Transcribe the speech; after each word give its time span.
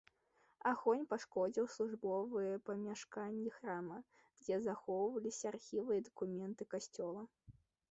Агонь 0.69 1.01
пашкодзіў 1.11 1.67
службовыя 1.73 2.55
памяшканні 2.69 3.53
храма, 3.59 3.99
дзе 4.43 4.55
захоўваліся 4.71 5.45
архівы 5.53 5.93
і 6.01 6.05
дакументы 6.11 6.71
касцёла. 6.75 7.21